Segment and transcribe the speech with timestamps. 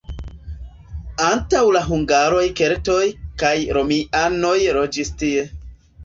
[1.25, 3.01] Antaŭ la hungaroj keltoj
[3.43, 5.45] kaj romianoj loĝis tie.